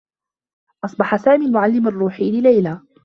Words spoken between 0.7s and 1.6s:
أصبح سامي